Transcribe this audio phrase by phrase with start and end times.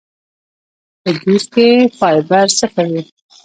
[1.01, 1.67] پۀ جوس کښې
[1.97, 3.01] فائبر صفر وي